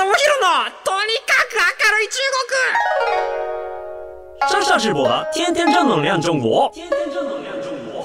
[0.00, 2.16] 智弘のとにかく明るい中
[4.48, 8.00] 国上下直播的天天正能量中国天天正能量中国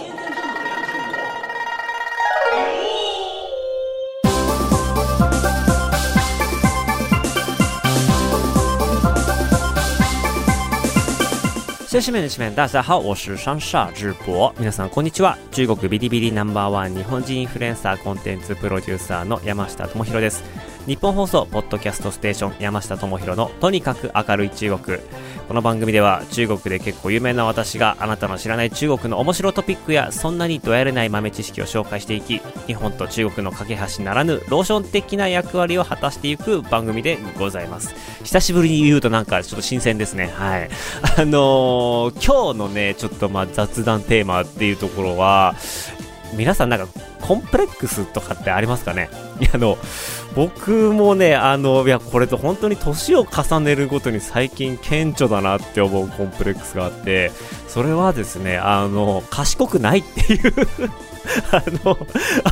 [11.88, 14.54] 先生们、女士们、大家好，我是上下直播。
[14.60, 15.38] 皆さんこんにちは。
[15.54, 20.44] 中国ビリビリナンバーワン日本人インフルエンサーコンテンツプロデューサーの山下智博です。
[20.88, 25.00] 日本放送ポッドキャストステーション山下智博のとにかく明るい中国。
[25.48, 37.96] この番組では中国で結構有名な私があなたの知らない中国の面白トピックやそんなにどやれない豆知識を紹介していき日本と中国の架け橋ならぬローション的な役割を果たしていく番組でございます。
[38.24, 40.32] 久しぶりに言うとなんかちょっと新鮮ですね。
[40.36, 40.70] はい。
[41.18, 45.56] あのー、今日のねちょっとまあ雑談テーマっていうところは
[46.36, 46.88] 皆さんなんか
[47.28, 49.10] コンプレックスとかってありますかね？
[49.40, 49.78] いやあの
[50.36, 57.32] 僕もね、あの、いや、これと本当に年を重ねるごとに最近顕著だなって思うコンプレックスがあって、
[57.70, 60.54] それはですね、あの、賢くないっていう
[61.52, 61.98] あの、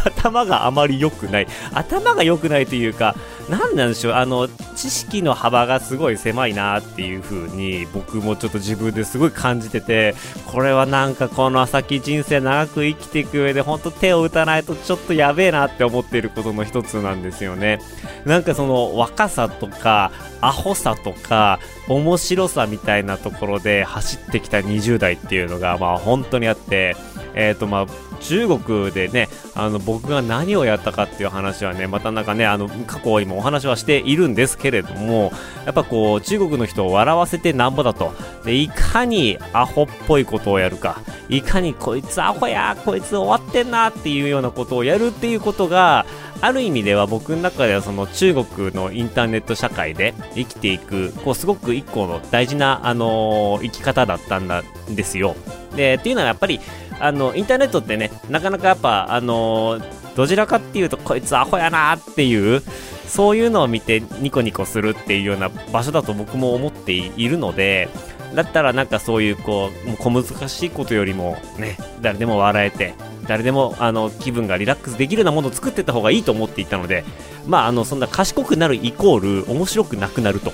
[0.05, 1.47] 頭があまり良くない。
[1.73, 3.15] 頭が良くないというか、
[3.49, 10.15] 何なんでしょう、あの、知識の幅がすごい狭いなっていう風に、僕もちょっと自分ですごい感じてて、
[10.47, 17.79] これはなんかこの先人生長く生きていく上で、ほんと手を打たないとちょっとやべえなって思っていることの一つなんですよね。
[18.25, 20.11] なんかその若さとか、
[20.41, 26.95] アホさとか、面白さみたいなところで走ってきた20代っていうのが、まあ本当にあって、
[27.33, 35.31] え、ー、とまあ、中国でね、あの僕が何をやったかっていう話はね、またなんかね、あの過去今お話はしているんですけれども、
[35.65, 38.13] やっぱこう中国の人を笑わせてなんぼだと。
[38.45, 46.05] で、いかにアホっぽいことをやるか、いかにこいつアホや、こいつ終わってんなっていうようなことをやるっていうことが、
[46.41, 54.49] ある意味では僕の中ではその中国のインターネット社会で生きていく、こうすごく一個の大事な、あの、生き方だったん
[54.89, 55.35] ですよ。
[55.75, 56.59] で、っていうのはやっぱり
[57.03, 59.77] あのインターネットってねなかなかやっぱあの
[60.15, 62.63] どちらかっていうとこいつアホやなっていう
[63.07, 67.89] そういうのを見てニコニコするっていうような場所だと僕も思っているので
[68.33, 72.93] だったらなんかそういうこう小難しいことよりもね誰でも笑えて
[73.27, 77.03] 誰でもあの気分がリラックスできるようなものを作ってった方がいいと思っていたので
[77.45, 80.53] まああのそんな賢くなるイコール面白くなくなると。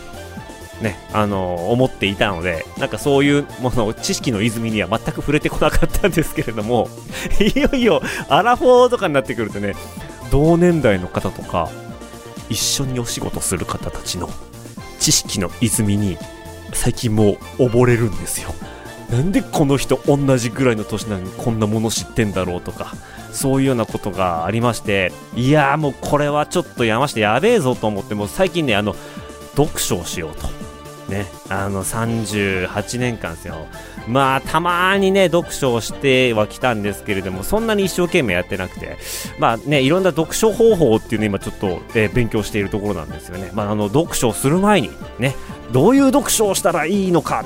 [0.81, 6.89] ね、あの、思っていたので、なんかそういうもの、知識の泉には全く触れてこなかったんですけれども、
[7.39, 9.75] いよいよ、アラフォーとかになってくるとね、
[10.31, 11.69] 同年代の方とか、
[12.49, 14.29] 一緒にお仕事する方たちの
[14.99, 16.17] 知識の泉に、
[16.73, 18.53] 最近もう溺れるんですよ。
[19.09, 22.93] なんでこの人同じぐらいの年なのにこんなもの知ってんだろうとか、
[23.31, 28.95] そういうようなことがありまして、いやーもうこれはちょっとやましてやべえぞと思って、もう最近ね、あの、
[29.55, 30.68] 読書をしようと。
[31.09, 33.67] ね、あの38年間ですよ。
[34.07, 38.97] まあ、たまにね、読書をしてはきたんですけれども、そんなに一生懸命やってなくて、
[39.37, 43.51] まあね、いろんな読書方法っていうのを今ちょっと、えー、勉強しているところなんですよね。
[43.53, 44.89] まあ、あの、読書をする前に、
[45.19, 45.35] ね、
[45.71, 47.43] どういう読書をしたらいいのか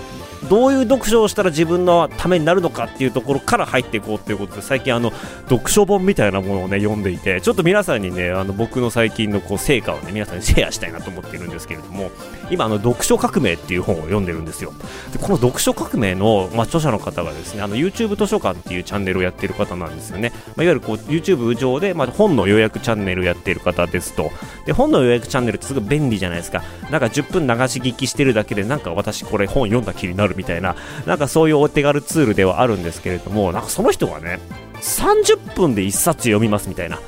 [0.50, 5.12] どういう読書をしたら自分のためになるのかっていうところから入っていこうということで最近あの
[5.50, 12.12] 読書本みたいなものをね読んでいてちょっと皆さんにねあの僕の最近のこう成果をね皆さんにシェアしたいなと思っているんですけれども
[12.50, 14.74] 今あの読書革命っていう本を読んでるんですよ。
[15.12, 24.32] でこの読書革命の、まあ、著者の方がですねあの YouTube 図書館っていうチャンネルをやっている方なんですよね、まあ、いわゆるこう YouTube 上で、まあ、本の予約チャンネルをやっている方ですと。
[24.66, 26.64] で本の予約チャンネルってすごい便利じゃないですか。
[26.90, 34.40] なんか10分流し聞きしてるだけでなんか私これ本読んだ気になるみたいななんかそういうお手軽ツールではあるんですけれども、なんかその人がね、
[34.82, 37.00] 30分で1冊読みますみたいな。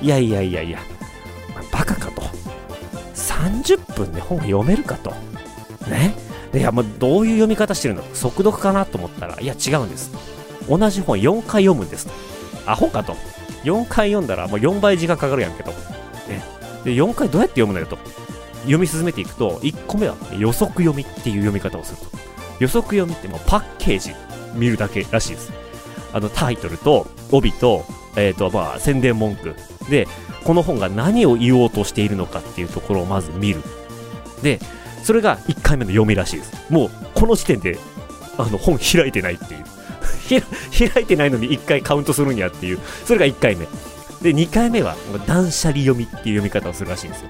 [0.00, 0.80] いやいやいやいや、
[1.70, 2.22] バカかと。
[3.14, 5.10] 30分で本読めるかと。
[5.88, 6.14] ね？
[6.54, 8.02] いや、もうどういう読み方してるの？
[8.14, 10.10] 速読かなと思ったら、いや違うんです。
[10.68, 12.08] 同じ本4回読むんです。
[12.66, 13.16] アホかと。
[13.64, 15.70] 4回読んだらもう4倍時間かかるやんけと。
[15.70, 15.76] ね？
[16.84, 17.96] で、4回どうやって読むのよと。
[18.62, 22.06] 読み進めていくと、1個目は予測読みっていう読み方をすると。
[22.62, 24.14] 予測読みってもパッケージ
[24.54, 25.52] 見るだけらしいです。
[26.12, 27.84] あのタイトルと帯と、
[28.16, 29.56] えっ、ー、と、まあ、宣伝文句。
[29.90, 30.06] で、
[30.44, 33.62] この本が何を言おうとしているのかっていうところをまず見る。
[34.44, 34.60] で、
[35.02, 36.72] それが1回目の読みらしいです。
[36.72, 37.78] もう、この時点で、
[38.38, 39.64] あの、本開いてないっていう。
[40.92, 42.78] 開いてないのに1回カウントするんやっていう。
[43.04, 43.66] それが1回目。
[44.22, 44.94] で、2回目は、
[45.26, 47.28] 断捨離読みっていう読み方をするらしいんですよ。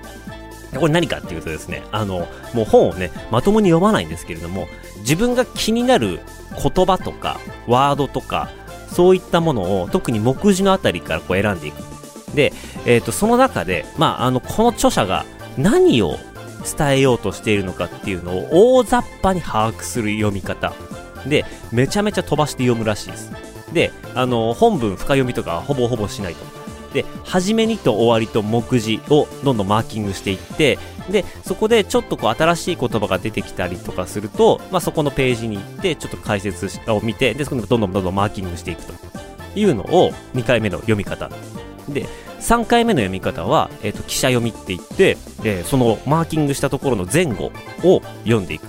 [0.78, 4.68] これ何かっていうとですね、あの、もう本をね、まともに読まないんですけれども、
[5.00, 6.20] 自分が気になる
[6.62, 8.50] 言葉とか、ワードとか、
[8.90, 11.82] そういったものを特に目次のあたりからこう選んでいく。
[12.34, 12.52] で、
[12.86, 15.24] えっ、ー、と、その中で、まあ、あの、この著者が
[15.58, 16.18] 何を
[16.62, 20.72] 伝えようとしているのかっていうのを大雑把に把握する読み方。
[21.26, 23.30] でめちゃめちゃ飛ばして読むらしいです。
[23.72, 26.61] であの本文深読みとかほぼほぼしないと。
[26.92, 30.78] で初めにと終わりと目次をどんどんマーキングしていって
[31.10, 38.92] でそこでちょっとこう新しい言葉が出てきたりとかすると、まあ、そこのページに行ってちょっと解説を見てでそこでどんどんどんどんマーキングしていくと。
[39.54, 41.30] いうのを2回目の読み方。
[41.88, 42.06] で
[42.40, 47.52] 3回目の読み方は、えーと、記者読みって言って、えー、そのマーキングしたところの前後
[47.84, 48.66] を読んでいく。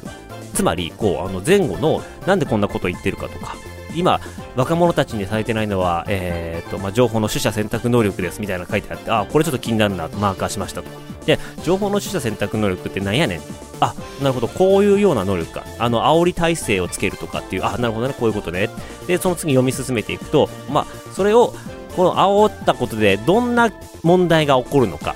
[0.54, 3.56] つまりこうあの前後のなんでこんなこと言ってるかとか
[3.96, 4.20] 今
[4.56, 10.90] 若者たちにされてないのは、えーとまあ、情報の取捨選択能力ですみたいな書いてあってあこれちょっと気になるなとマーカーしましたと。
[11.26, 13.42] で情報の取捨選択能力ってなんやねん。
[13.80, 14.48] あなるほど。
[14.48, 15.64] こういうような能力か。
[15.80, 18.14] あの煽り体制をつけるとかっていうあなるほどね。
[18.14, 18.70] こういうことね。
[19.08, 21.54] でその次読み進めていくとまあそれを
[21.96, 23.72] この煽ったことでどんな
[24.04, 25.16] 問題が起こるのか。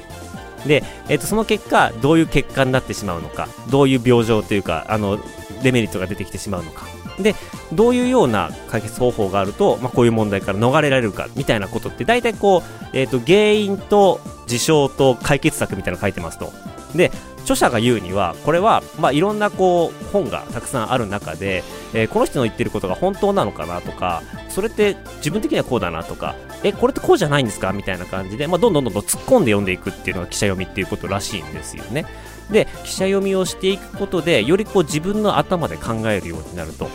[0.65, 3.47] で、えー、とその結果どういう結果になってしまうのか。
[3.69, 5.19] どういう病状というかあの
[5.61, 6.85] デメリットが出てきてしまうのか。
[7.19, 7.35] で
[7.73, 12.61] どういうような解決方法があると、まあ、こういう問題から逃れられるかみたいなことって大体こう、
[12.93, 16.51] えー、と原因と事象と解決策みたいなの書いてますと。
[16.95, 17.11] で
[17.41, 32.05] 著者が言うにはこれは、まあ、いろんなこう本がたくさんある中で、えー、この人の言ってることが本当なのかなとかそれって自分的にはこうだなとかえこれってこうじゃないんですかみたいな感じで、まあ、どんどんどんどん突っ込んで読んでいくっていうのが記者読みっていうことらしいんですよね。
[32.51, 36.89] で記者読みをしていくことでよりこう自分の頭で考えるようになると。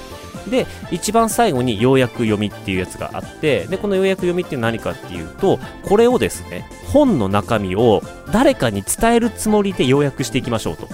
[0.48, 8.02] で一番最後に要約読みっていうやつがあってでこの要約読みって何かっていうとこれをですね本の中身を
[8.32, 10.88] 誰かに伝えるつもりで要約していきましょうと。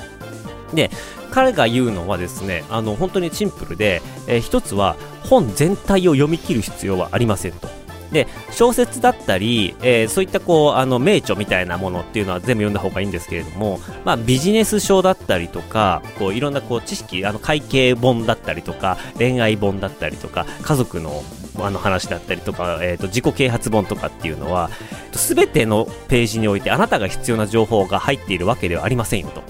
[0.74, 0.90] で
[1.30, 7.68] 彼が言うのはですねあの本当にシンプルで、えー、つは本全体を読み切る必要はありませんと。
[8.12, 21.22] で小説だったり、えー、そういったこうあの名著みたいなものっていうのは全部読んだ方がいいんですけれども、まあ、ビジネス書だったりとかこういろんなこう知識あの会計本だったりとか恋愛本だったりとか家族の
[21.60, 24.70] あの話だったりとか、えーと、自己啓発本とかっていうのは
[25.12, 29.42] 全てのページにおいてあなたが必要な情報が入っているわけではありませんよと。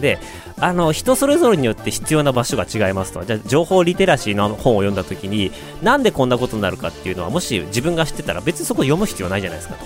[0.00, 0.18] で
[0.60, 3.24] あの人それぞれによって必要な場所が違いますと。
[3.24, 5.52] じゃ情報リテラシーの本を読んだ時に
[5.82, 9.84] なんでこんなことになるかっていうのはもし自分が知ってたら別にそこ読む必要ないじゃないですかと。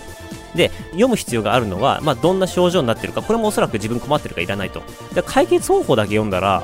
[0.56, 4.82] で読む必要があるのは、まあ、どんな症状になってるかこれもおそらく自分困ってるかいらないと。
[5.14, 6.62] で解決方法だけ読んだら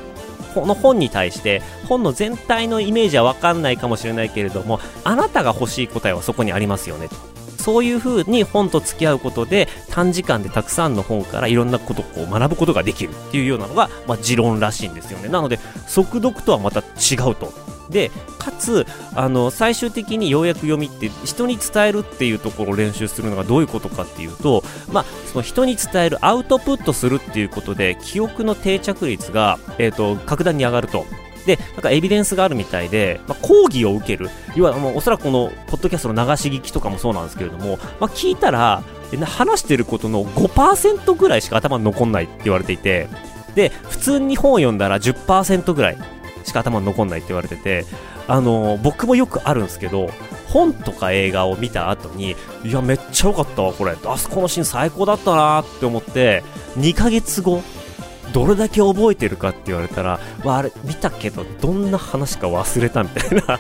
[0.55, 7.38] この本に対して本の全体のイメージは分かんないかもしれないけれどもあなたが欲しい答えはそこにありますよねと。
[7.69, 15.29] そういう風に本と付き合うことで短時間でたくさんの本からいろんなことをこう学ぶことができるっていうようなのが、まあ、持論らしいんですよね。
[15.29, 17.53] なので速読とはまた違うと。
[17.91, 31.05] でかつあの最終的にようやく読みって人に伝えるっていうところを練習するのがどういうことかっていうと、まあ、その人に伝えるアウトプットするっていうことで記憶の定着率が、えーと格段に上がると。
[31.49, 38.83] で、なんかエビデンスがあるみたいで、まあ、講義を受ける、要はもうおそらくこのポッドキャストの流し聞きとかもそうなんですけれども、まあ、聞いたら、
[39.25, 43.09] 話してることの5%ぐらいしか頭に残んないって言われていて、
[43.55, 45.99] で、普通に本を読んだら10%ぐらい
[46.45, 47.87] しか頭に残んないって言われてて、
[48.27, 50.11] あのー、僕もよくあるんですけど、
[50.49, 53.97] 本とか映画を見た後に、いや、めっちゃ良かったわ、これ。
[54.05, 56.45] あそこのシーン最高だったなって思って、
[56.77, 57.63] 2ヶ月後、
[58.33, 63.59] どれだけ覚えてるかって言われたら、まあ、あれ見たけどどんな話か忘れたみたいな。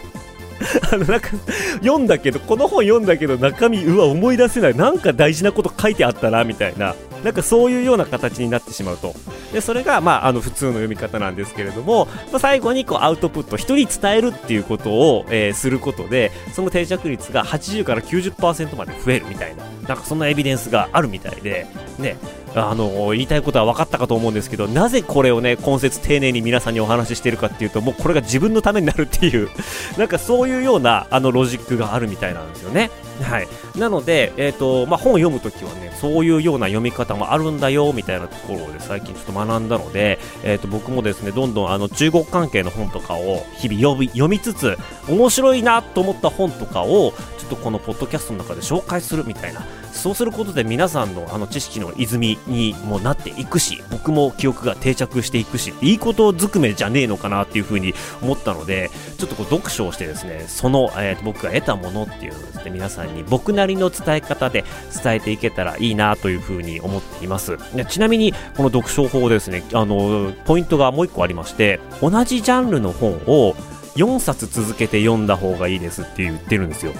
[0.92, 1.28] あのなんか
[1.74, 4.76] 読んだけどこの本読んだけど中身うわ思い出せない。
[4.76, 6.94] なんか大事なこと書いてあったなみたいな。
[7.24, 9.14] なんかそういうような形になってしまうと。
[9.52, 19.64] でそれが、まあ、あの普通の読み方なんですけれども、まあ、最後にこうアウトプット人に伝えるっていうことを、えー、することでその定着率が80から90%まで増えるみたいな。
[19.88, 21.66] なんかそんなエビデンスがあるみたいで
[21.98, 22.18] ね。
[22.60, 29.48] あの言いたいことは分かったかと思うんですけどなぜこれをね今節丁寧に皆さんにお話ししてるかっていうともうこれが自分のためになるっていう
[29.96, 32.90] なんかそういうようなあのロジックがあるみたいなんですよね。
[33.22, 47.12] はい、なので、えーとまあ、本を読むときはねそういうような読み方もあるんだよみたいなところで最近ちょっと学んだので、えー、と僕もですねどんどんあの中国関係の本とかを日々読み読みつつ面白いなと思った本とかを
[47.48, 49.62] とこのポッドキャストの中で紹介するみたいな
[49.92, 64.64] そうすることで皆さんのあの知識の泉にもなっていくし僕も記憶が定着していくしいいことずくめじゃねえのかなっていうふうに思ったのでちょっとこう読書をしてですねその、えー、僕が得たものっていうのをですね皆さんに僕なりの伝え方で
[65.02, 67.58] 伝えていけたらいいなというふうに思っています。
[67.88, 73.54] ちなみにこの読書法ですねあのポイントがもう1個ありまして同じジャンルの本を
[73.96, 76.92] 4冊続けて読んだ方がいいですって言ってるんですよ。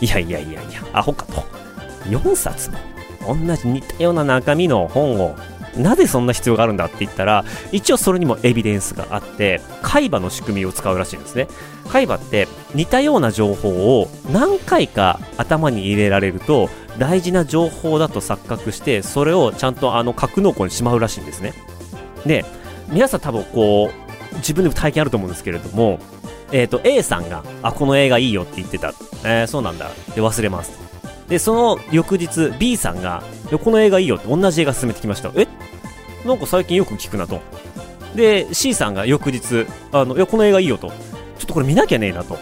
[0.00, 1.42] いやいやいやいやアホかと
[2.08, 2.78] 4冊も。
[3.26, 5.36] 同じ似たような中身の本を
[5.76, 11.48] なぜそんな必要があるんだって言ったら一応それにもエビデンスがあって海馬の仕組みを使うらしいんですね。
[11.88, 21.52] 海馬って似たような情報を何回か頭に入れられると大事な情報だと錯覚してそれをちゃんとあの格納庫にしまうらしいんですね。
[22.26, 22.44] で
[22.88, 23.90] 皆さん多分こ
[24.32, 26.00] う自分でも体験あると思うんですけれども
[26.52, 28.92] えっ、ー、と A さんがあこの映画いいよって言ってた。
[29.24, 29.90] えー、そうなんだ。
[30.14, 30.72] で忘れます。
[31.28, 33.22] でその翌日 B さんが
[33.62, 35.30] この映画いいよって同じ映画進めてきました。
[35.36, 35.46] え？
[36.26, 37.40] なんか最近よく聞くなと。
[38.14, 40.88] で C さんが翌日あのいやこの映画いいよと。
[40.88, 40.94] ちょ
[41.44, 42.38] っとこれ見なきゃねえなと。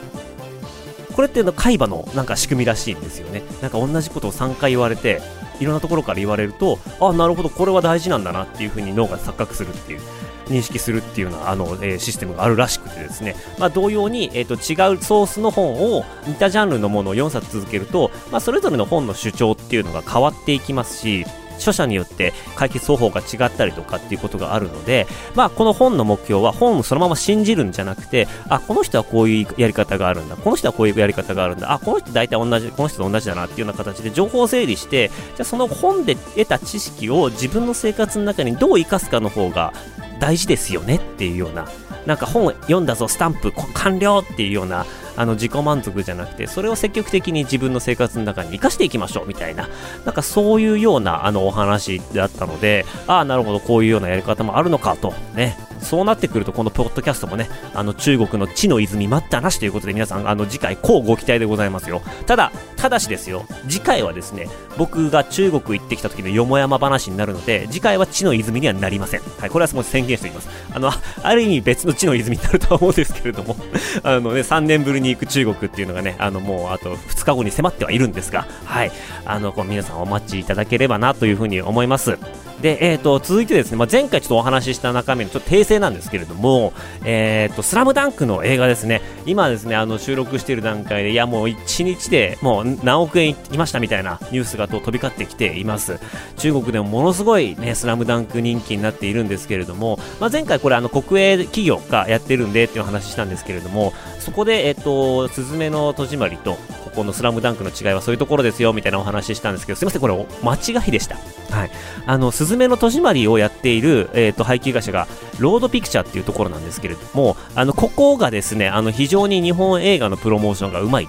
[1.15, 3.43] これって海馬のなんか仕組みらしいんですよね。
[3.61, 5.21] なんか同じことを3回言われて
[5.61, 10.01] いろんなところから言われるとあなるほどこれは大事なんだなっていうふうに脳が錯覚するっていう。
[10.49, 21.25] 認識するっていうようなあの、えー、システムがあるらしくてですね、まあ、同様に、えーと、違うソースの本を似たジャンルのものを4冊続けると、まあ、それぞれの本の主張っていうのが変わっていきますし
[21.59, 39.73] 著者によって解決方法が違ったりとかっていうことがあるので、まあ、この本の目標は本をそのまま信じるんじゃなくて、あ、この人はこういうやり方があるんだ、この人はこういうやり方があるんだ、あ、この人大体同じ、この人と同じだなっていうような形で情報を整理して、じゃその本で得た知識を自分の生活の中にどう生かすかの方が
[40.19, 41.67] 大事ですよねっていうような、
[42.07, 49.69] なんか本読んだぞ、スタンプ完了っていうような、あの自己満足じゃなくて、それを積極的に自分の生活の中に生かしていきましょうみたいな、
[50.05, 62.03] なんかそういうようなあのお話だったので、ああ、なるほど、こういうようなやり方もあるのかと、ね、そうなってくると、このポッドキャストもね、あの中国の地の泉待ったなしということで、皆さん、あの次回、こうご期待でございますよ。
[62.27, 69.21] ただ、ただしですよ、次回はですね、僕が中国行ってきた時のよもやま話になるので、次回は地の泉にはなりません。
[69.39, 70.49] はい、これはもう宣言しておきます。
[70.73, 70.91] あの、
[71.23, 73.57] ある意味別の地の泉になるとは思うんですけれども、
[74.03, 78.93] あのね、3年ぶりに行く中国っていうのがね、あの、もうあと2日後に迫ってはいるんですが、はい、
[79.25, 82.19] あの、こう皆さんお待ちいただければなというふうに思います。
[82.61, 86.73] で、えっ、ー、と、続いてですね、まあ、前回ちょっとお話しした中身のちょっと訂正なんですけれども、
[87.05, 96.01] えっ、ー、と、スラムダンクの映画ですね、今ですね、あの、収録している段階で、いや、もう1日でもう何億円いきましたみたいなニュースがと飛び交ってきています。
[96.37, 111.17] 中国でもものすごいね、スラムダンク人気になっているんですけれども、まあ、前回これあの、国営企業がやってるんでっていう話したんですけれども、そこで、えっ、ー、と、すずめの戸締まりと、ここのスラムダンクの違いはそういうところですよみたいなお話ししたんですけど、すいません、これ間違いでした。
[111.51, 111.71] はい。
[112.07, 115.07] あの、ずめの戸締まりをやっている、え、ー、と、配給会社が、
[115.39, 121.09] ロードピクチャーっていうところなんですけれども、あの、ここがですね、あの、非常に日本映画のプロモーションがうまい。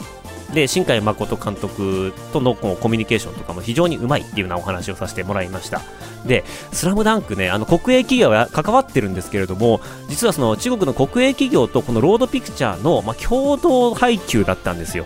[0.54, 5.82] で、新海誠監督とのコミュニケーションとかも非常にうまいっていうようなお話をさせてもらいました。
[6.26, 9.80] で、スラムダンクね、あの、国営企業は関わってるんですけれども、
[10.10, 15.06] 実はその中国の国営企業とこのロードピクチャーの、まあ、共同配給だったんですよ。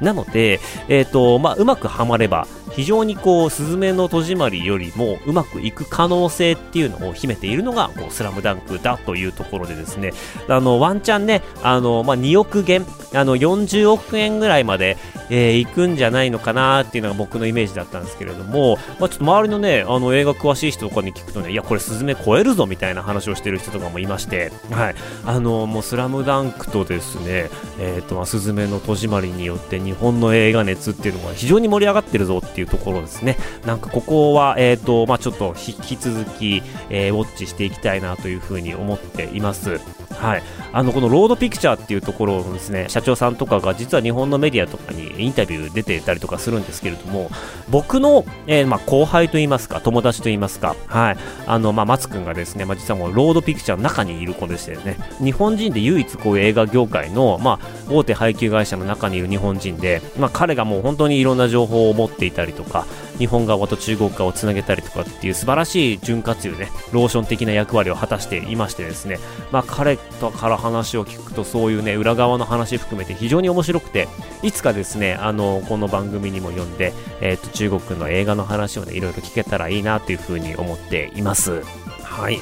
[0.00, 10.12] なので、え、ー、と、まあ、うまくはまれば、非常にこう、スズメの戸締まりよりもうまくいく可能性っていうのを秘めているのが、こう、スラムダンクだというところでですね、
[10.48, 14.96] あの、ワンチャンね、あの、まあ、2億元、あの、40億円ぐらいまで、
[15.30, 24.94] えー、行くんじゃないのかなっていうのが僕のイメージだったんですけれども、まあ、ちょっと周りのね、あの、映画詳しい人とかに聞くとね、いや、これスズメ超えるぞみたいな話をしてる人とかもいまして、はい。
[25.24, 33.36] あの、もう、スラムダンクとですね、えっ、ー、と、まあ、スズメの戸締まりによって日本の映画熱っていうのが非常に盛り上がってるぞっていうところですね。
[33.66, 39.80] なんかここは、えっ、ー、と、まあ、ちょっと引き続き、えー、ウォッチしていきたいなというふうに思っています。
[40.12, 40.42] はい。
[40.72, 47.30] あの、このロードピクチャーっていうところのですね、社長さんとかが実は日本のメディアとかにインタビュー出てたりとかするんですけれども、
[47.68, 51.16] 僕の、えー、まあ、後輩といいますか、友達といいますか、はい。
[51.46, 62.86] あの、まあ、松くんがですね、まあ、実はもうロードピクチャーの中にいる子でしてね、日本人で唯一こういう映画業界の、まあ、大手配給会社の中にいる日本人で、まあ、彼がもう本当にいろんな情報を持っていたりとか、
[63.18, 69.18] 日本側と中国側をつなげたりとかっていう素晴らしい潤滑油ね、ローション的な役割を果たしていましてですね、
[69.50, 74.08] まあ、彼とから話を聞くとそういうね、裏側の話含めて非常に面白くて、
[74.42, 81.62] いつかですね、あの、この番組にも読んで、えっ、ー、と、中国の映画の話をね、いろいろ聞けたらいいなというふうに思っています。
[82.02, 82.40] はい。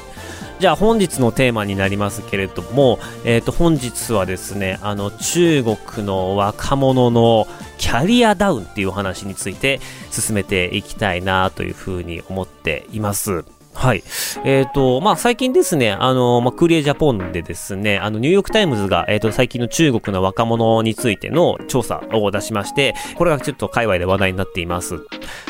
[0.61, 7.49] じゃあ本日のテーマになりますけれども、えっ、ー、と本日はですね、あの中国の若者の
[7.79, 13.47] キャリアダウンっていう話について進めていきたいなというふうに思っています。
[13.73, 14.03] はい。
[14.45, 25.07] えっ、ー、と、まあ、最近ですね、あの、まあ、クーリエ・ジャポンでですね、あの、ニューヨークタイムズが、えっ、ー、と、最近の中国の若者についての調査を出しまして、これがちょっと界隈で話題になっています。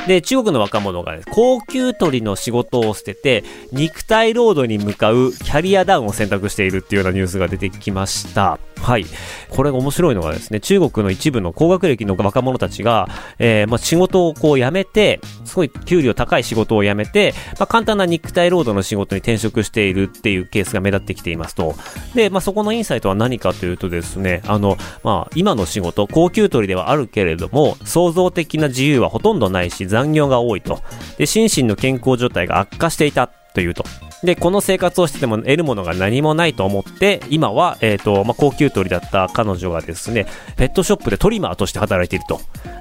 [0.06, 8.58] で、中国の若者が、ね、高級取りの仕事を捨てて、肉体労働に向かうキャリアダウンを選択しているっていうようなニュースが出てきました。
[8.80, 9.04] はい。
[9.50, 13.08] これが面白いのがですね、中国の一部の高学歴の若者たちが、
[13.38, 21.74] えー、まあ、仕事をこう辞めて、すごい給料高い仕事を辞めて、まあ、簡単な肉体労働の仕事に転職しているっていうケースが目立ってきていますと。
[22.14, 30.80] で、まあ、そこのインサイトは何かというとですね、あの、まあ、今の仕事、高級取りではあるけれども、創造的な自由はほとんどないし、残業が多いと。
[31.18, 33.84] で、心身の健康状態が悪化していたというと。
[34.22, 42.40] で、この生活をしてても得るものが何もないと思って、今は、えっ、ー、と、まあ、高級鳥だった彼女がですね、ペットショップでトリマーとして働いていると。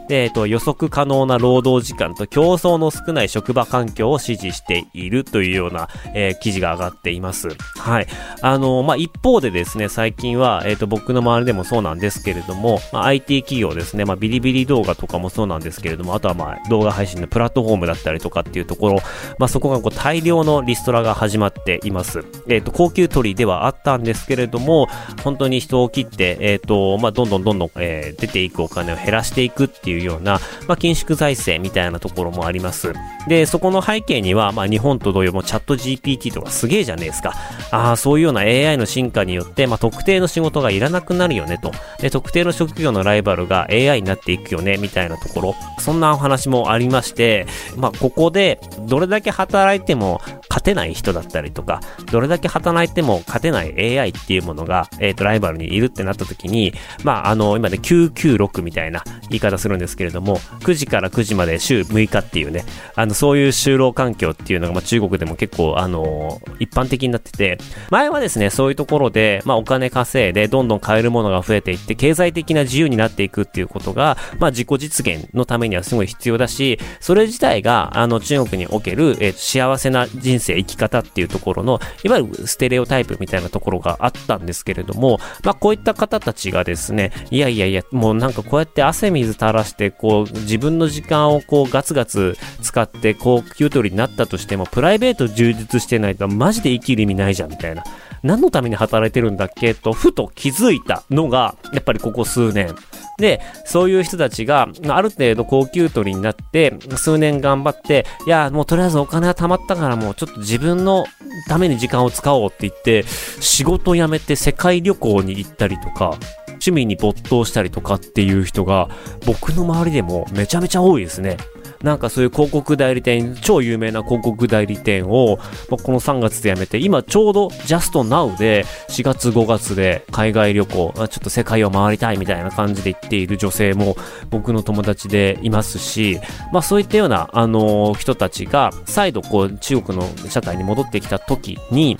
[0.09, 7.49] で、えっ、ー、と、予測可能な労働時間と競争の少ない職場環境を支持しているというような、えー、記事が上がっています。
[7.77, 8.07] はい。
[8.41, 18.95] あの、まあ、一方でですね、最近は、えっ、と、僕の周りでもそうなんですけれども、まあ、IT 企業ですね、まあ、ビリビリ動画とかもそうなんですけれども、あとはまあ、動画配信のプラットフォームだったりとかっていうところ、
[19.37, 22.23] まあ、そこがこう大量のリストラが始始まっています。。
[22.47, 24.87] えっ、ー、と、高級鳥ではあったんですけれども、
[25.23, 32.93] 本当に人を切って、えっ、ー、と、まあ、どんどんどんどん、えー、出ていくお金を減らしていくっていうような、まあ、緊縮財政みたいなところもあります。
[33.27, 37.33] で、そこの背景には、まあ、日本と同様もチャット GPT とかすげえじゃねえですか。
[37.71, 41.71] ああ、そういうような AI の進化によって、まあ、特定の仕事がいらなくなるよねと。
[41.99, 45.55] で、特定の職業のライバルが AI になっていくよね、みたいなところ。
[45.79, 47.45] そんなお話もありまして、
[47.75, 56.73] まあ、ここで、どれだけ働いても勝てない人だだったりとか、どれだけ働いても勝てない AI っていうものが、えっ、ー、と、ライバルにいるってなった時に、
[57.03, 67.57] まあ、あの、今ね、996みたいな言い方するんですけれども、9時から9時まで週6日っていうね、あの、そういう就労環境っていうのが、まあ、中国でも結構、あの、一般的になってて、
[67.89, 97.83] 前はですね、そういうところで、まあ、お金稼いで、どんどん買えるものが増えていって、経済的な自由になっていくっていうことが、まあ、自己実現のためにはすごい必要だし、それ自体が、あの、中国における、えー、幸せな人生、生き方っっていうところの、いわゆるステレオタイプみたいなところがあったんですけれども、まあ、こういった方たちがですね、いやいやいや、もうなんかこうやって汗水垂らして、こう、自分の時間をこう、ガツガツ使って、こう、給取りになったとしても、プライベート充実してないと、マジで生きる意味ないじゃん、みたいな。
[98.21, 99.73] 何のために働いてるんだっけ？
[99.73, 102.75] と、ふと気づいたのが、やっぱりここ数年。
[103.19, 111.05] で、そういう人たちが、ある程度高給取りになって、数年頑張って、いや、もうとりあえずお金は貯まったからもうちょっと自分の
[111.47, 113.03] ために時間を使おうって言って、
[113.39, 118.89] 仕事辞めて世界旅行に行ったりとか、趣味に没頭したりとかっていう人が、
[119.25, 121.37] 僕の周りでもめちゃめちゃ多いですね。
[121.83, 125.37] なんかそういう広告代理店、超有名な広告代理店を、
[125.69, 133.95] まあ、この3月で辞めて、今ちょうどジャストナウで4月5月で海外旅行、ちょっと世界を回りたいみたいな感じで行っている女性も
[134.29, 136.19] 僕の友達でいますし、
[136.51, 141.97] まあそういったような、あのー、人たちが再度こう中国の社会に戻ってきた時に、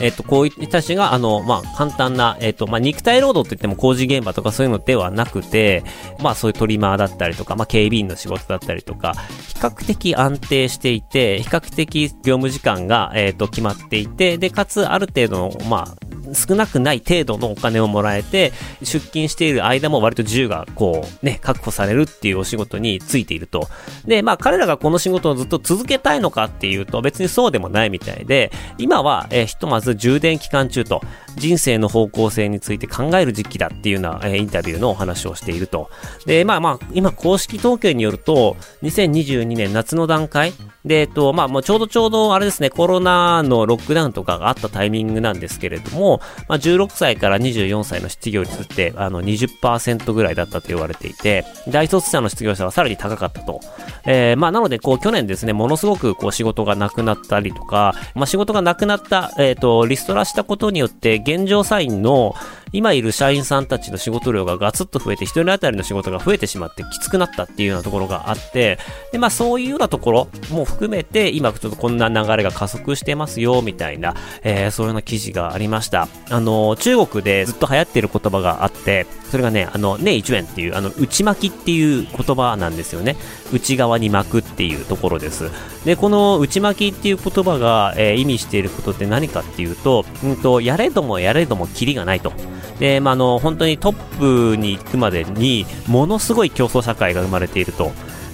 [0.00, 5.84] えっ、と、こういった人たちが、あの、まあ、簡単な、えっ、と、まあ、肉体労働って言っても工事現場とかそういうのではなくて、
[6.20, 9.14] まあ、そういうトリマーだったりとか、まあ、警備員の仕事だったりとか、
[9.48, 23.68] 比較的安定していて、比較的業務時間が、えっ、と、決まっていて、で、かつ、ある程度の、まあ、少なくない程度のお金をもらえて、出勤している間も割と自由がこうね、確保されるっていうお仕事についていると。
[24.06, 31.00] で、まあ彼らがこの仕事をずっと続けたいのかっていうと別にそうでもないみたいで、今は、えー、ひとまず充電期間中と、
[31.36, 35.90] 人生の方向性について考える時期だっていうような、えー、インタビューのお話をしていると。
[36.24, 46.15] で、まあまあ、今公式統計によると、2022年夏の段階で、えっと、まあ、もうちょうどちょうどあれですね、コロナのロックダウンとかがあったタイミングなんですけれども、
[46.48, 53.60] まあ、16歳から24歳の失業率って、あの、20%ぐらいだったと言われていて、大卒者の失業者はさらに高かったと。
[54.04, 62.34] えー、まあ、なので、こう、去年ですね、ものすごく、こう、仕事がなくなったりとか、まあ、仕事がなくなった、えっ、ー、と、リストラしたことによって、現状社員の、
[62.72, 68.78] 今いる社員さんたちの仕事量がガツッと増えて、一人当たりの仕事が増えてしまってきつくなったっていうようなところがあって、
[69.12, 76.08] で、まあそういうようなところも含めて、今ちょっとこんな流れが加速してますよ、みたいな、えー、そういうような記事がありました。
[76.30, 83.16] あの、中国でずっと流行っている言葉があって、それがね、あの、ね一円っていう、あの、内巻きっていう言葉なんですよね。
[83.52, 85.50] 内側に巻くっていうところです。
[85.84, 92.32] で、この内巻きっていう言葉が、えー、意味していることって何かっていうと、うんと、やれどもやれどもキリがないと。
[92.78, 97.92] で、まあ、あの、本当にトップに行くまでに、ものすごい競争社会が生まれていると。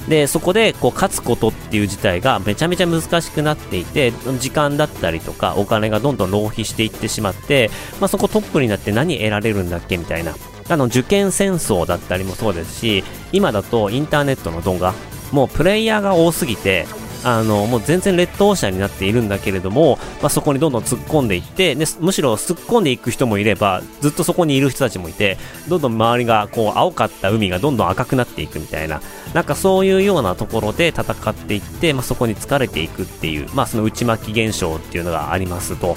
[0.09, 10.37] で、そこで、こう、勝つことっていう事態がめちゃめちゃ難しくなっていて、時間だったりとか、お金がどんどん浪費していってしまって、まあ、そこトップになって何得られるんだっけみたいな。
[10.68, 14.94] あの、受験戦争だったりもそうですし、今だとインターネットの動画、
[15.33, 16.87] もうプレイヤーが多すぎて、
[17.25, 29.01] あのもう全然劣等者になっているんだけれども、まあ、そこにどんどん突っ込んでいってでむしろ突っ込んでいく人もいればずっとそこにいる人たちもいてどんどん周りがこう青かった海がどんどん赤くなっていくみたいな
[29.35, 35.96] なんかそういうようなところで戦っていって、まあ、そこに疲れていくっていう、まあ、その内巻き現象っていうのがありますと。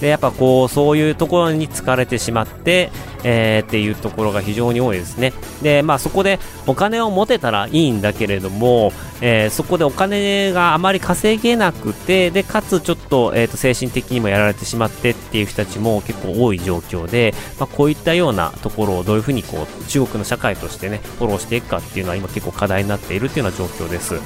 [0.00, 2.90] でやっぱこうそういうところに疲れてしまって、
[3.22, 5.32] えー、っていうところが非常に多いですね。
[5.62, 24.20] でまあそこでお金を持てたらいいんだけれども、えー、そこでお金があまり稼げなくてでかつちょっと,、えー、と精神的にもやられてしまってっていう人たちも結構多い状況で、まあ、こういったようなところをどういうふうにこう中国の社会としてねフォローしていくかっていうのは今結構課題になっているっていうような状況です。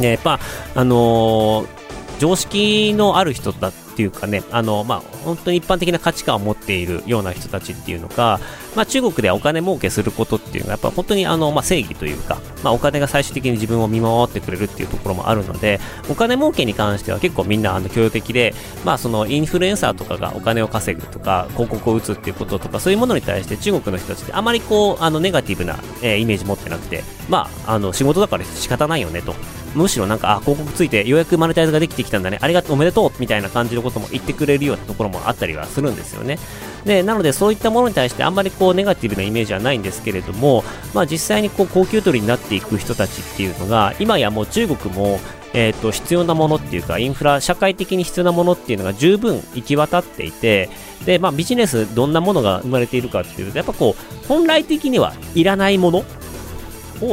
[0.00, 0.40] でやっぱ
[0.74, 1.83] あのー
[2.18, 8.40] 常識のある人だっていうかね、あの、まあ、本当に一般的な価値観を持っているような人たちっていうのが、
[8.74, 15.78] まあ、中国でお金儲けすることっていうのが、やっぱ本当にあの、まあ、正義というか、まあ、お金が最終的に自分を見守ってくれるっていうところもあるので、
[16.10, 18.52] お金儲けに関しては結構みんなあの、協力的で、
[18.84, 29.34] まあ、そのインフルエンサーとかがお金を稼ぐとか、広告を打つっていうこととか、そういうものに対して中国の人たちってあまりこう、あの、ネガティブな、えー、イメージ持ってなくて、まあ、あの、仕事だから仕方ないよねと。
[29.74, 36.38] むしろなんか、あ、広告ついてようやくマネタイズができてきたんだね、ありがとう、おめでとうみたいな感じのことも言ってくれるようなところもあったりはするんですよね。
[36.84, 45.20] で、なのでそういったものに対してあんまりこうネガティブなイメージはないんですけれども、まあ実際にこう高級取りになっていく人たちっていうのが、今やもう中国も、
[45.54, 50.68] えー、と必要なものっていうかインフラ社会的に必要なものっていうのが十分行き渡っていて
[51.06, 56.04] で、まあ、ビジネスどんなものが生まれているかっていうとやっぱこう本来的にはいらないものを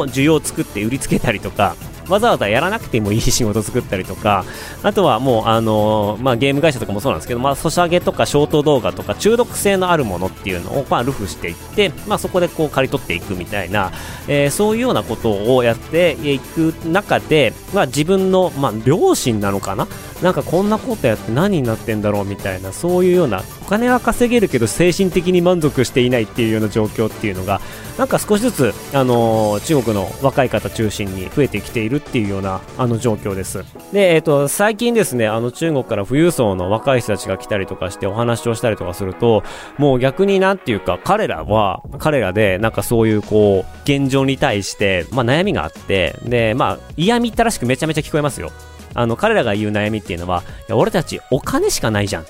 [0.08, 1.76] 需要を作って売りつけたりとか
[2.12, 4.46] わざわざやらなくてもいい仕事作ったりとか、
[4.84, 13.92] あとはもう、あの、まあ、ゲーム会社とかもそうなんですけど、まあ、ソシャゲとかショート動画とか中毒性のあるものっていうのを、まあ、ルフしていって、まあ、そこでこう刈り取っていくみたいな、
[14.28, 19.88] えー、そういうようなことをやっていく中で、まあ、自分の、まあ、両親なのかな？
[20.22, 27.62] なんかこんなことやって何になってんだろうみたいな、そういうような、金は稼げるけど精神的に満足していないっていうような状況っていうのが、
[27.98, 33.64] なんか少しずつ、あのー、中国の若い方中心に増えてきているっていうようなあの状況です。
[33.94, 39.44] で、えっ、ー、と、最近ですね、あの中国から富裕層の若い人たちが来たりとかしてお話をしたりとかすると、
[39.78, 48.52] もう逆になんていうか、彼らは、彼らでなんかそういうこう、現状に対して、まあ悩みがあって、で、まあ嫌みったらしくめちゃめちゃ聞こえますよ。
[48.96, 52.26] あの、彼らが言う悩みっていうのは、いや俺たちお金しかないじゃんっ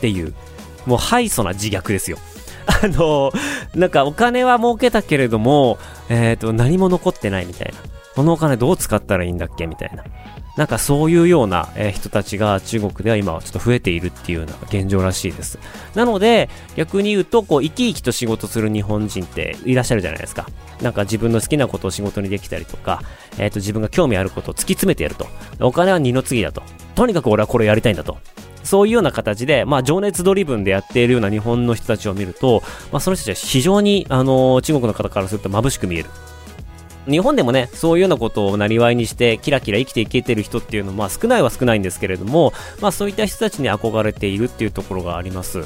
[0.00, 0.32] ていう、
[0.86, 2.18] もう敗訴な自虐ですよ。
[2.66, 3.32] あの、
[3.74, 7.78] なんかお金は儲けたけれども、えっ、ー、と、何も残ってないみたいな。
[8.14, 10.04] このお金どう使ったらいいんだっけみたいな。
[10.56, 15.58] なんかそういうような、え人たちが中国では今はちょっと増えているっていうような現状らしいです。
[15.94, 20.48] なので、逆に言うと、こう、生き生きと仕事する日本人っていらっしゃるじゃないですか。
[20.80, 23.02] なんか自分の好きなことを仕事にできたりとか、
[23.38, 25.26] えっ、ー、と、自分が興味あることを突き詰めてやると。
[25.60, 26.62] お金は二の次だと。
[26.94, 28.16] とにかく俺はこれやりたいんだと。
[28.66, 36.10] そういうような形で、まあ、情熱ドリブンでやっているような日本の人たちを見ると、まあ、その人たちは非常に、あの、中国の方からすると眩しく見える。
[37.08, 45.62] 日本でもね、そういうようなことをなりわいにして、キラキラ生きていけてる人っていうのは、まあ少ないは少ないんですけれども、まあそういった人たちに憧れているっていうところがあります。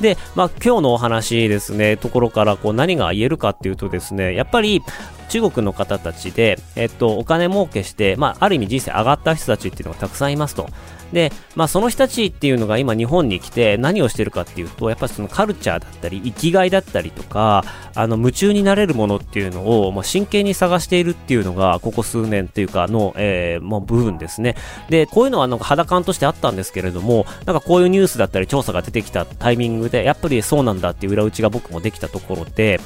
[0.00, 4.82] で、まあ今日のお話ですね、ところからこう何が言えるかっていうとですね、やっぱり
[5.28, 10.68] 中国の方たちで、えっと、お金儲けして、まあある意味人生上がった人たちっていうのがたくさんいますと。
[11.14, 24.56] で、まあ、その人たちっていうのが今日本に来て何をしてるかっていうと、やっぱりそのカルチャーだったり、生きがいだったりとか、あの、夢中になれるものっていうのを、まあ、真剣に探しているっていうのが、ここ数年っていうかの、えー、もう部分ですね。
[24.90, 32.80] で、こういうのはなんか肌感としてあったんですけれども、なんかこういうニュースだったり調査が出てきたタイミングで、やっぱりそうなんだっていう裏打ちが僕もできたところで、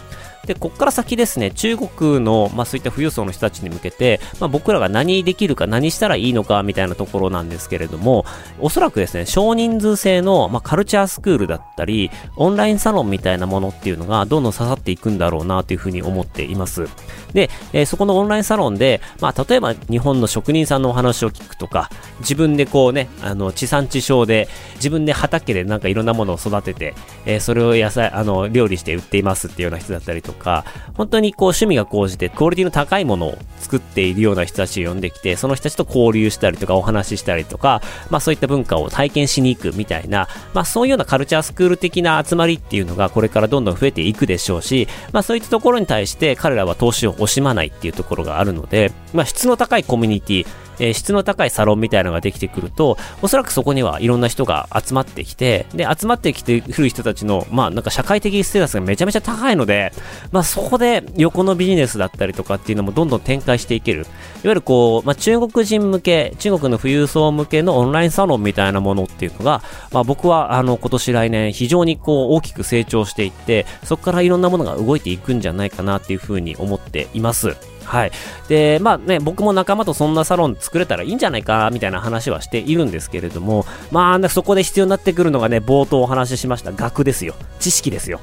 [0.47, 8.25] で、こっから先ですね、中国の、まあそういった富裕層の人たちに向けて、まあ僕らが何できるか何したらいいのかみたいなところなんですけれども、
[8.59, 16.89] おそらくですね、少人数制の、まあカルチャースクールだったり、オンラインサロンみたいなものっていうのがどんどん刺さっていくんだろうなというふうに思っています。
[17.33, 26.95] で、えー、そこのオンラインサロンで、まあ例えば日本の職人さんのお話を聞くとか、自分でこうね、あの、地産地消で、自分で畑でなんかいろんなものを育てて、
[27.27, 30.65] えー、それを野菜、あの、料理して売っていますっていうような人だったりとか、
[30.95, 50.47] 本当にこう趣味が高じてクオリティの高いものを作っているような人たちを呼んできて、その人たちと交流したりとかお話ししたりとか、まあそういった文化を体験しに行くみたいな、まあそういうようなカルチャースクール的な集まりっていうのがこれからどんどん増えていくでしょうし、まあそういったところに対して彼らは投資を惜しまないっていうところがあるので、まあ質の高いコミュニティ、
[50.81, 59.93] えー、質の高いサロンみたいなのができてくると、おそらくそこにはいろんな人が集まってきて、で、集まってきてくる人たちの、まあなんか社会的ステータスがめちゃめちゃ高いので、
[60.33, 64.01] まあそこで横のビジネスだったりとかっていうのもどんどん展開していける。
[64.01, 64.07] いわ
[64.45, 77.57] ゆるこう、まあ中国人向け、中国の富裕層向けのオンラインサロンみたいなものっていうのが、まあ僕はあの今年来年非常にこう大きく成長していって、そこからいろんなものが動いていくんじゃないかなっていうふうに思っています。
[77.85, 78.13] はい。
[78.49, 87.35] で、まあね、僕も仲間とそんなサロン作れたらいいんじゃないか、みたいな話はしているんですけれども、まあ、ねそこで必要になってくるのがね、冒頭お話ししました学ですよ。
[87.61, 88.21] 知識ですよ。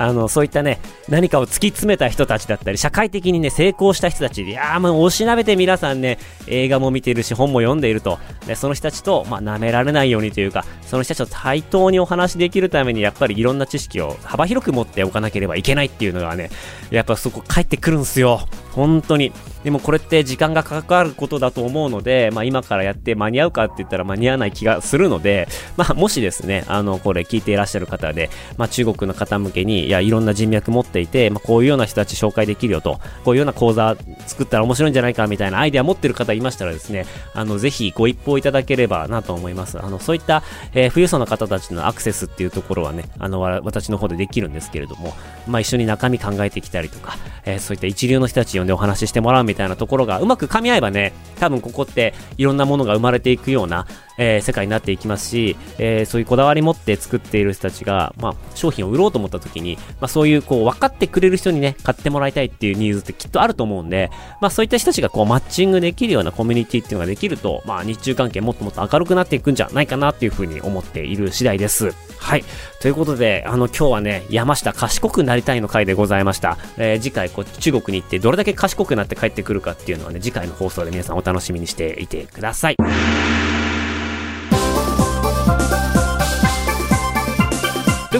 [0.00, 8.18] あの、そういったね、何かを突き詰めた人たちだったり、社会的にね、成功した人たち、いやーもうおしなべて皆さんね、映画も見ているし、本も読んでいると。
[8.46, 16.48] で、その人たちと、まあ、舐められないようにというか、その人たちと対等にお話できるために、やっぱりいろんな知識を幅広く持っておかなければいけないっていうのがね、
[16.90, 18.48] やっぱそこ帰ってくるんすよ。
[18.72, 19.32] 本当に。
[19.64, 37.04] でもこれって時間がかかることだと思うので、まあ今からやって間に合うかって言ったら間に合わない気がするので、まあもしですね、あの、これ聞いていらっしゃる方で、まあ中国の方向けに、いや、いろんな人脈持っていて、まあこういうような人たち紹介できるよと、こういうような講座作ったら面白いんじゃないかみたいなアイデア持ってる方いましたらですね、
[37.34, 39.78] あの、ぜひご一報いただければなと思います。
[39.78, 45.12] あの、そういった、えー、富裕層の方たちのアクセスっていうところはね、あの、私の方でできるんですけれども、
[45.46, 53.86] まあ一緒に中身考えてきたりとか、えー、そういった一流の人たち呼んでお話ししてもらうみたいなところがうまく噛み合えばね、多分ここっていろんなものが生まれていくような、
[54.20, 71.92] えー、世界になっていきますし、えー、そういうこだわり持って作っている人たちが、まあ、商品を売ろうと思った時に、まあ、そういうこう分かってくれる人にね、買ってもらいたいっていうニーズってきっとあると思うんで、まあ、そういった人たちがこうマッチングできるようなコミュニティっていうのができると、まあ、日中関係もっともっと明るくなっていくんじゃないかなっていうふうに思っている次第です。
[72.18, 72.44] はい。
[72.80, 76.58] ということで、あの、今日はね、山下賢くなりたいの回でございました。
[76.76, 80.20] えー、次回、こう、中国に行ってどれだけ賢くなって帰ってくるかっていうのはね。
[80.20, 82.76] 次回の放送で皆さんお楽しみにしていてください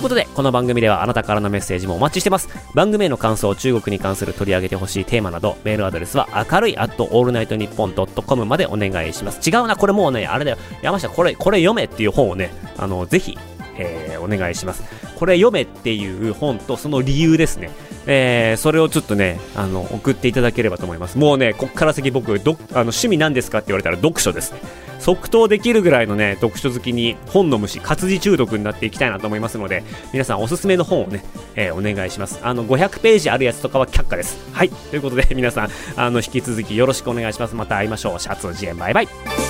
[0.01, 2.49] いうことで、この番組ではあなたからのメッセージもお待ちしてます。
[2.75, 9.49] 番組への感想、中国に関する取り上げてほしいテーマなど、メールアドレスは明るい at allnightnippon.com までお願いします。
[9.49, 10.57] 違うな、これもうね、あれだよ。
[10.81, 13.37] 山下、これ、これ読めっていう本をね、あの、ぜひ、
[13.77, 14.83] えー、お願いします。
[15.17, 17.71] これ読めっていう本とその理由ですね。
[18.07, 21.19] えー、それをちょっとね、あの、送っていただければと思います。
[21.19, 24.61] もうね、こっから先僕、どあの趣味なんですかって言われたら読書ですね。
[25.01, 29.83] 即答できるぐらいのね、読書好きに本の虫、活字中毒になっていきたいなと思いますので、
[30.13, 31.25] 皆さんおすすめの本をね、
[31.57, 32.39] えー、お願いします。
[32.43, 34.39] あの、500ページあるやつとかは却下です。
[34.53, 34.69] はい。
[34.69, 37.55] ということで、皆さん、あの、引き続きよろしくお願いします。
[37.55, 38.21] また会いましょう。
[38.21, 39.50] シャツジエンバイバイ。